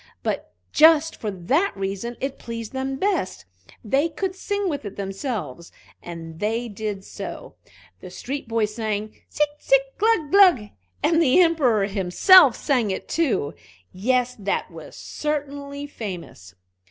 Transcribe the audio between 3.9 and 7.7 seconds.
could sing with it themselves, and they did so.